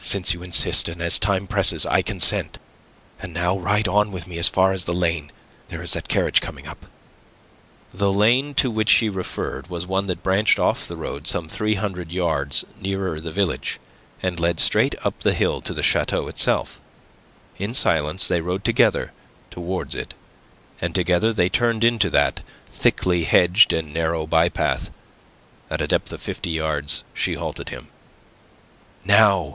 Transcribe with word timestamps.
"Since 0.00 0.32
you 0.32 0.44
insist, 0.44 0.88
and 0.88 1.02
as 1.02 1.18
time 1.18 1.48
presses, 1.48 1.84
I 1.84 2.02
consent. 2.02 2.60
And 3.18 3.34
now 3.34 3.58
ride 3.58 3.88
on 3.88 4.12
with 4.12 4.28
me 4.28 4.38
as 4.38 4.48
far 4.48 4.72
as 4.72 4.84
the 4.84 4.94
lane. 4.94 5.32
There 5.66 5.82
is 5.82 5.94
that 5.94 6.06
carriage 6.06 6.40
coming 6.40 6.68
up." 6.68 6.86
The 7.92 8.12
lane 8.12 8.54
to 8.54 8.70
which 8.70 8.88
she 8.88 9.08
referred 9.08 9.66
was 9.66 9.88
one 9.88 10.06
that 10.06 10.22
branched 10.22 10.60
off 10.60 10.86
the 10.86 10.96
road 10.96 11.26
some 11.26 11.48
three 11.48 11.74
hundred 11.74 12.12
yards 12.12 12.64
nearer 12.80 13.18
the 13.18 13.32
village 13.32 13.80
and 14.22 14.38
led 14.38 14.60
straight 14.60 14.94
up 15.04 15.18
the 15.20 15.32
hill 15.34 15.60
to 15.62 15.74
the 15.74 15.82
chateau 15.82 16.28
itself. 16.28 16.80
In 17.56 17.74
silence 17.74 18.28
they 18.28 18.40
rode 18.40 18.62
together 18.64 19.10
towards 19.50 19.96
it, 19.96 20.14
and 20.80 20.94
together 20.94 21.32
they 21.32 21.48
turned 21.48 21.82
into 21.82 22.08
that 22.10 22.40
thickly 22.70 23.24
hedged 23.24 23.72
and 23.72 23.92
narrow 23.92 24.28
bypath. 24.28 24.90
At 25.68 25.80
a 25.82 25.88
depth 25.88 26.12
of 26.12 26.22
fifty 26.22 26.50
yards 26.50 27.02
she 27.14 27.34
halted 27.34 27.70
him. 27.70 27.88
"Now!" 29.04 29.46